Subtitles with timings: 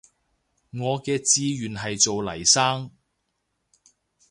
[0.71, 2.91] 我嘅志願係做黎生